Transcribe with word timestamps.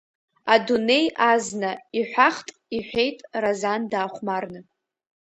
Адунеи 0.53 1.05
азна, 1.31 1.71
иҳәахт 1.99 2.47
иҳәеит 2.77 3.17
Разан 3.41 3.81
даахәмарны. 3.91 4.59